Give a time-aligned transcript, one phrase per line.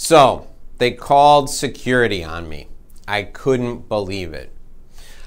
[0.00, 0.46] So,
[0.76, 2.68] they called security on me.
[3.08, 4.52] I couldn't believe it.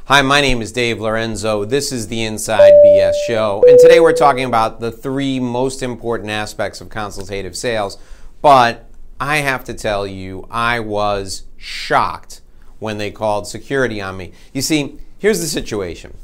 [0.05, 1.65] Hi, my name is Dave Lorenzo.
[1.65, 3.65] This is the Inside BS Show.
[3.67, 7.97] And today we're talking about the three most important aspects of consultative sales.
[8.41, 8.89] But
[9.19, 12.39] I have to tell you, I was shocked
[12.79, 14.31] when they called security on me.
[14.53, 16.15] You see, here's the situation.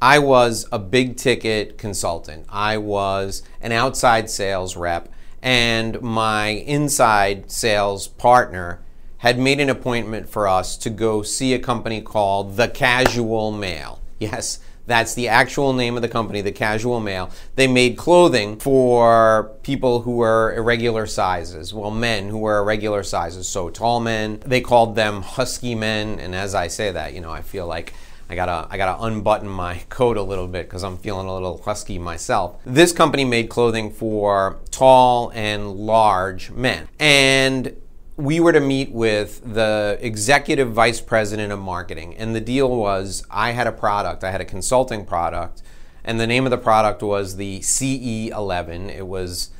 [0.00, 2.46] I was a big ticket consultant.
[2.48, 5.12] I was an outside sales rep,
[5.42, 8.80] and my inside sales partner
[9.18, 14.00] had made an appointment for us to go see a company called The Casual Male.
[14.18, 17.30] Yes, that's the actual name of the company, The Casual Male.
[17.54, 21.72] They made clothing for people who were irregular sizes.
[21.72, 23.46] Well, men who were irregular sizes.
[23.46, 24.42] So tall men.
[24.44, 26.18] They called them husky men.
[26.18, 27.92] And as I say that, you know, I feel like
[28.30, 31.60] I gotta I gotta unbutton my coat a little bit because I'm feeling a little
[31.62, 32.60] husky myself.
[32.64, 37.76] This company made clothing for tall and large men, and
[38.16, 42.14] we were to meet with the executive vice president of marketing.
[42.16, 45.62] And the deal was I had a product, I had a consulting product,
[46.04, 48.94] and the name of the product was the CE11.
[48.94, 49.50] It was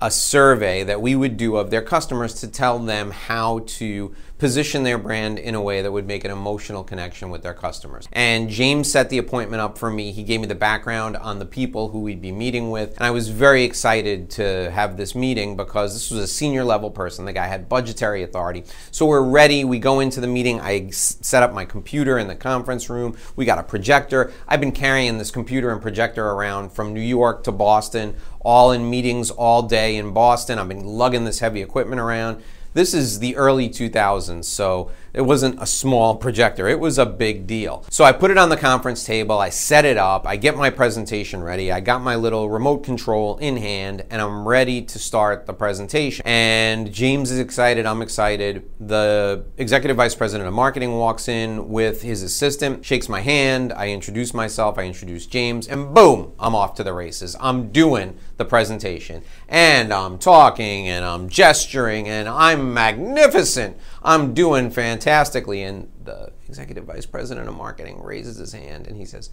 [0.00, 4.84] a survey that we would do of their customers to tell them how to position
[4.84, 8.08] their brand in a way that would make an emotional connection with their customers.
[8.10, 10.12] And James set the appointment up for me.
[10.12, 12.96] He gave me the background on the people who we'd be meeting with.
[12.96, 16.90] And I was very excited to have this meeting because this was a senior level
[16.90, 17.26] person.
[17.26, 18.64] The guy had budgetary authority.
[18.90, 19.62] So we're ready.
[19.62, 20.58] We go into the meeting.
[20.58, 23.18] I set up my computer in the conference room.
[23.36, 24.32] We got a projector.
[24.48, 28.88] I've been carrying this computer and projector around from New York to Boston, all in
[28.88, 30.58] meetings all day in Boston.
[30.58, 32.42] I've been lugging this heavy equipment around.
[32.72, 37.46] This is the early 2000s, so it wasn't a small projector, it was a big
[37.46, 37.84] deal.
[37.90, 40.70] So I put it on the conference table, I set it up, I get my
[40.70, 45.46] presentation ready, I got my little remote control in hand, and I'm ready to start
[45.46, 46.22] the presentation.
[46.26, 48.68] And James is excited, I'm excited.
[48.78, 53.90] The executive vice president of marketing walks in with his assistant, shakes my hand, I
[53.90, 57.36] introduce myself, I introduce James, and boom, I'm off to the races.
[57.40, 59.22] I'm doing the presentation.
[59.48, 63.76] And I'm talking and I'm gesturing and I'm magnificent.
[64.02, 65.62] I'm doing fantastically.
[65.62, 69.30] And the executive vice president of marketing raises his hand and he says,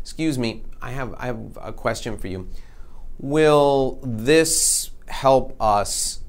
[0.00, 2.48] Excuse me, I have, I have a question for you.
[3.18, 6.20] Will this help us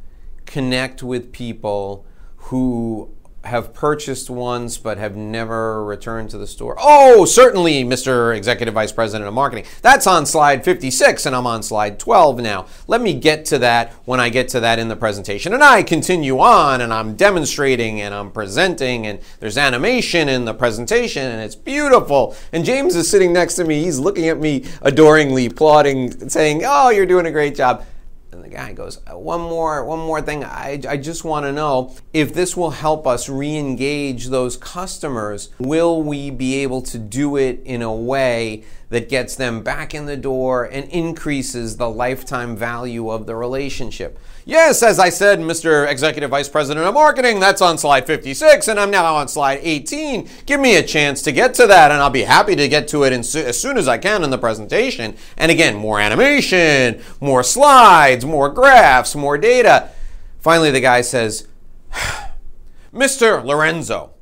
[0.46, 2.06] connect with people
[2.36, 3.14] who
[3.46, 6.76] have purchased once but have never returned to the store.
[6.80, 8.36] Oh, certainly, Mr.
[8.36, 9.66] Executive Vice President of Marketing.
[9.82, 12.66] That's on slide 56, and I'm on slide 12 now.
[12.88, 15.54] Let me get to that when I get to that in the presentation.
[15.54, 20.54] And I continue on, and I'm demonstrating, and I'm presenting, and there's animation in the
[20.54, 22.36] presentation, and it's beautiful.
[22.52, 23.84] And James is sitting next to me.
[23.84, 27.86] He's looking at me adoringly, applauding, saying, Oh, you're doing a great job.
[28.32, 30.44] And the guy goes, uh, one more, one more thing.
[30.44, 35.50] I, I just want to know if this will help us re-engage those customers.
[35.58, 40.06] Will we be able to do it in a way that gets them back in
[40.06, 44.20] the door and increases the lifetime value of the relationship?
[44.50, 45.88] Yes, as I said, Mr.
[45.88, 50.28] Executive Vice President of Marketing, that's on slide 56, and I'm now on slide 18.
[50.48, 53.04] Give me a chance to get to that, and I'll be happy to get to
[53.04, 55.16] it as soon as I can in the presentation.
[55.38, 59.92] And again, more animation, more slides, more graphs, more data.
[60.40, 61.48] Finally, the guy says,
[62.92, 63.46] Mr.
[63.46, 64.14] Lorenzo,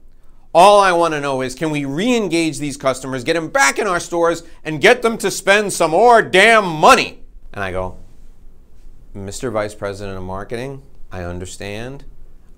[0.54, 3.80] all I want to know is can we re engage these customers, get them back
[3.80, 7.22] in our stores, and get them to spend some more damn money?
[7.54, 7.98] And I go,
[9.26, 9.52] Mr.
[9.52, 12.06] Vice President of Marketing, I understand.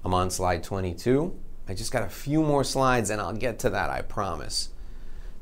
[0.03, 1.37] I'm on slide 22.
[1.67, 4.69] I just got a few more slides and I'll get to that, I promise.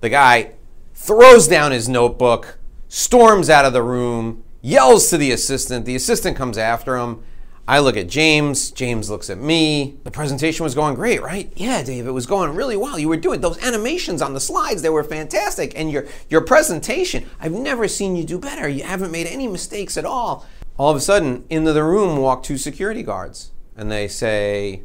[0.02, 0.52] The guy
[0.94, 5.86] throws down his notebook, storms out of the room, yells to the assistant.
[5.86, 7.24] The assistant comes after him.
[7.70, 8.72] I look at James.
[8.72, 9.98] James looks at me.
[10.06, 11.52] The presentation was going great, right?
[11.56, 12.98] Yeah, Dave, it was going really well.
[12.98, 15.78] You were doing those animations on the slides, they were fantastic.
[15.78, 18.70] And your, your presentation, I've never seen you do better.
[18.70, 20.46] You haven't made any mistakes at all.
[20.78, 24.84] All of a sudden, into the room walk two security guards and they say,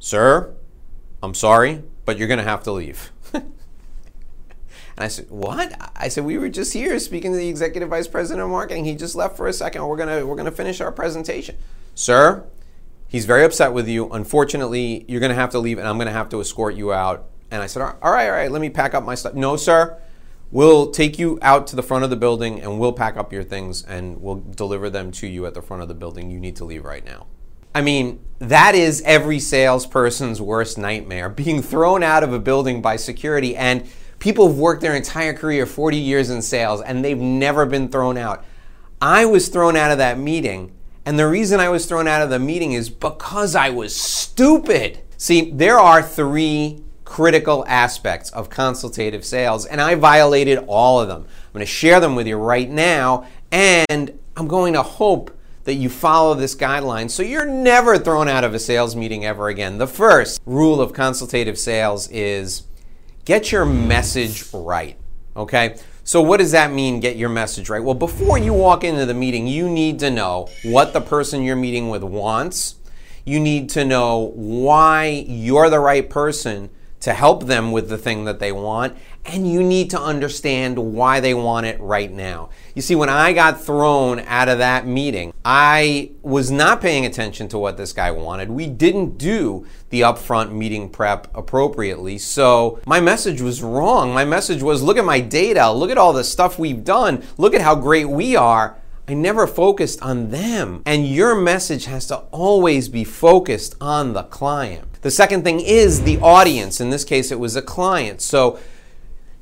[0.00, 0.54] Sir,
[1.22, 3.12] I'm sorry, but you're going to have to leave.
[3.32, 3.44] and
[4.98, 5.72] I said, What?
[5.94, 8.86] I said, We were just here speaking to the executive vice president of marketing.
[8.86, 9.86] He just left for a second.
[9.86, 11.56] We're going to we're going to finish our presentation.
[11.94, 12.44] Sir,
[13.06, 14.10] he's very upset with you.
[14.10, 16.92] Unfortunately, you're going to have to leave and I'm going to have to escort you
[16.92, 17.26] out.
[17.52, 19.34] And I said, All right, all right, let me pack up my stuff.
[19.34, 19.96] No, sir.
[20.50, 23.42] We'll take you out to the front of the building and we'll pack up your
[23.42, 26.30] things and we'll deliver them to you at the front of the building.
[26.30, 27.26] You need to leave right now.
[27.74, 32.96] I mean, that is every salesperson's worst nightmare being thrown out of a building by
[32.96, 33.56] security.
[33.56, 33.88] And
[34.20, 38.16] people have worked their entire career, 40 years in sales, and they've never been thrown
[38.16, 38.44] out.
[39.00, 40.72] I was thrown out of that meeting
[41.04, 45.00] And the reason I was thrown out of the meeting is because I was stupid.
[45.18, 46.83] See, there are three
[47.14, 51.22] critical aspects of consultative sales, and I violated all of them.
[51.22, 55.30] I'm going to share them with you right now, and I'm going to hope
[55.62, 59.46] that you follow this guideline so you're never thrown out of a sales meeting ever
[59.46, 59.78] again.
[59.78, 62.64] The first rule of consultative sales is
[63.24, 64.98] get your message right.
[65.36, 65.76] Okay?
[66.02, 67.84] So, what does that mean, get your message right?
[67.84, 71.54] Well, before you walk into the meeting, you need to know what the person you're
[71.54, 72.74] meeting with wants.
[73.24, 76.70] You need to know why you're the right person
[77.04, 78.96] to help them with the thing that they want,
[79.26, 82.48] and you need to understand why they want it right now.
[82.74, 87.46] You see, when I got thrown out of that meeting, I was not paying attention
[87.48, 88.48] to what this guy wanted.
[88.48, 94.14] We didn't do the upfront meeting prep appropriately, so my message was wrong.
[94.14, 97.52] My message was look at my data, look at all the stuff we've done, look
[97.52, 98.78] at how great we are.
[99.06, 100.82] I never focused on them.
[100.86, 104.93] And your message has to always be focused on the client.
[105.04, 106.80] The second thing is the audience.
[106.80, 108.22] In this case, it was a client.
[108.22, 108.58] So,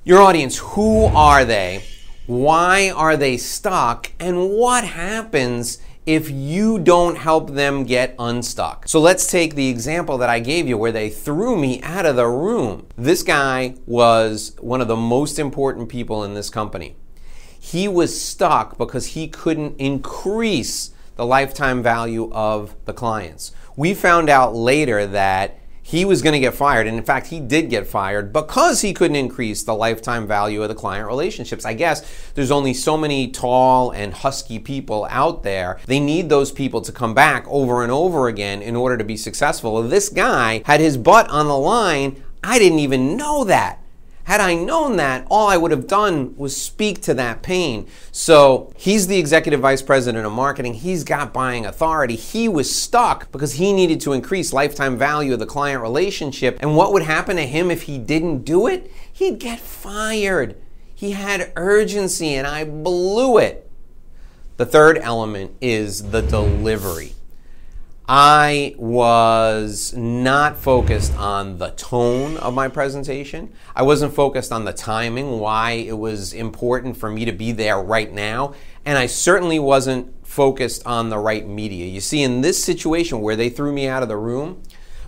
[0.03, 1.85] your audience, who are they?
[2.26, 4.11] Why are they stuck?
[4.19, 8.88] And what happens if you don't help them get unstuck.
[8.88, 12.17] So let's take the example that I gave you where they threw me out of
[12.17, 12.88] the room.
[12.97, 16.97] This guy was one of the most important people in this company.
[17.56, 20.91] He was stuck because he couldn't increase
[21.23, 23.53] the lifetime value of the clients.
[23.77, 26.89] We found out later that he was going to get fired.
[26.89, 30.69] And in fact, he did get fired because he couldn't increase the lifetime value of
[30.69, 31.65] the client relationships.
[31.65, 32.05] I guess
[32.35, 35.79] there's only so many tall and husky people out there.
[35.87, 39.17] They need those people to come back over and over again in order to be
[39.17, 39.81] successful.
[39.85, 42.21] This guy had his butt on the line.
[42.43, 43.79] I didn't even know that.
[44.25, 47.89] Had I known that, all I would have done was speak to that pain.
[48.13, 50.75] So he's the executive vice president of marketing.
[50.75, 52.15] He's got buying authority.
[52.15, 56.57] He was stuck because he needed to increase lifetime value of the client relationship.
[56.61, 58.93] And what would happen to him if he didn't do it?
[59.13, 60.57] He'd get fired.
[60.95, 63.69] He had urgency, and I blew it.
[64.57, 67.15] The third element is the delivery.
[68.09, 73.53] I was not focused on the tone of my presentation.
[73.77, 77.81] I wasn't focused on the timing, why it was important for me to be there
[77.81, 78.55] right now.
[78.85, 81.87] And I certainly wasn't focused on the right media.
[81.87, 84.63] You see, in this situation where they threw me out of the room,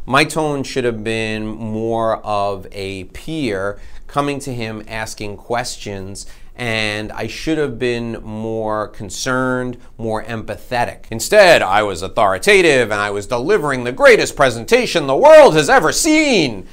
[0.07, 7.11] my tone should have been more of a peer coming to him asking questions and
[7.11, 11.07] I should have been more concerned, more empathetic.
[11.11, 15.91] Instead, I was authoritative and I was delivering the greatest presentation the world has ever
[15.91, 16.67] seen.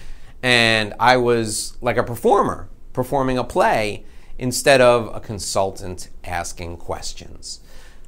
[0.44, 4.06] And I was like a performer performing a play
[4.38, 7.60] instead of a consultant asking questions.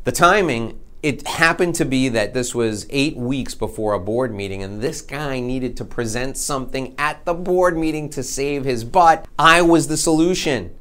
[0.03, 4.63] The timing, it happened to be that this was eight weeks before a board meeting,
[4.63, 9.27] and this guy needed to present something at the board meeting to save his butt.
[9.37, 10.75] I was the solution.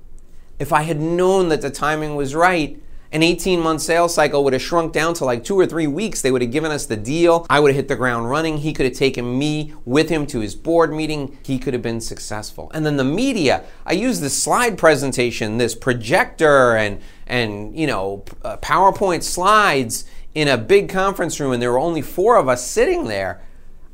[0.62, 2.80] If I had known that the timing was right,
[3.10, 6.22] an 18 month sales cycle would have shrunk down to like two or three weeks.
[6.22, 7.48] They would have given us the deal.
[7.50, 8.58] I would have hit the ground running.
[8.58, 11.36] He could have taken me with him to his board meeting.
[11.42, 12.70] He could have been successful.
[12.72, 18.24] And then the media, I used this slide presentation, this projector and, and you know,
[18.44, 22.64] uh, PowerPoint slides in a big conference room, and there were only four of us
[22.64, 23.42] sitting there.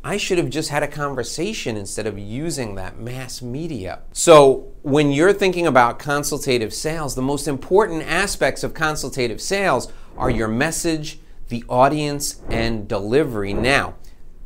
[0.05, 4.01] I should have just had a conversation instead of using that mass media.
[4.13, 10.31] So, when you're thinking about consultative sales, the most important aspects of consultative sales are
[10.31, 11.19] your message,
[11.49, 13.53] the audience, and delivery.
[13.53, 13.95] Now,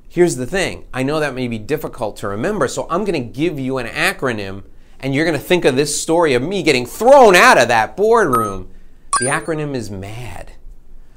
[0.08, 3.28] here's the thing I know that may be difficult to remember, so I'm going to
[3.28, 4.64] give you an acronym,
[5.00, 7.96] and you're going to think of this story of me getting thrown out of that
[7.96, 8.70] boardroom.
[9.20, 10.52] The acronym is MAD.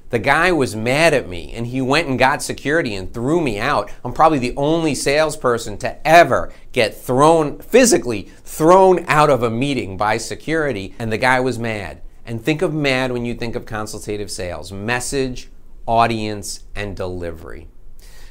[0.10, 3.60] The guy was mad at me and he went and got security and threw me
[3.60, 3.92] out.
[4.04, 9.98] I'm probably the only salesperson to ever get thrown, physically thrown out of a meeting
[9.98, 10.94] by security.
[11.00, 12.02] And the guy was mad.
[12.26, 15.50] And think of mad when you think of consultative sales message,
[15.86, 17.68] audience, and delivery.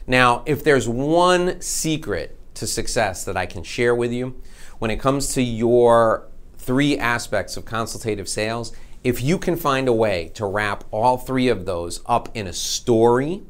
[0.07, 4.41] Now, if there's one secret to success that I can share with you
[4.79, 6.29] when it comes to your
[6.65, 11.49] three aspects of consultative sales, if you can find a way to wrap all three
[11.49, 13.43] of those up in a story,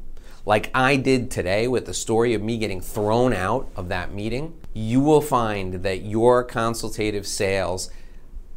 [0.45, 4.53] like I did today with the story of me getting thrown out of that meeting,
[4.73, 7.89] you will find that your consultative sales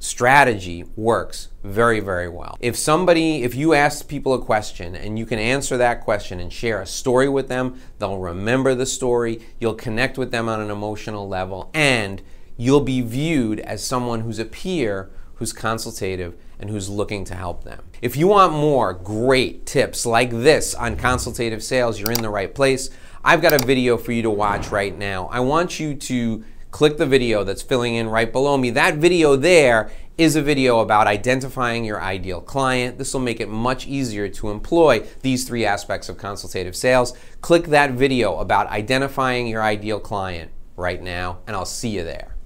[0.01, 2.57] strategy works very, very well.
[2.61, 6.53] If somebody, if you ask people a question and you can answer that question and
[6.53, 10.71] share a story with them, they'll remember the story, you'll connect with them on an
[10.71, 12.23] emotional level, and
[12.59, 17.63] you'll be viewed as someone who's a peer who's consultative and who's looking to help
[17.63, 17.85] them.
[18.03, 22.53] If you want more great tips like this on consultative sales, you're in the right
[22.53, 22.91] place.
[23.25, 25.29] I've got a video for you to watch right now.
[25.29, 28.71] I want you to click the video that's filling in right below me.
[28.71, 32.99] That video there is a video about identifying your ideal client.
[32.99, 37.17] This will make it much easier to employ these three aspects of consultative sales.
[37.41, 42.38] Click that video about identifying your ideal client right now, and I'll see you there.